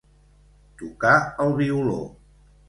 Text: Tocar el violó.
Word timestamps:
Tocar 0.79 1.19
el 1.45 1.53
violó. 1.61 1.99